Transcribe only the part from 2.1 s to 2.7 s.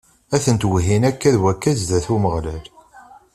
Umeɣlal.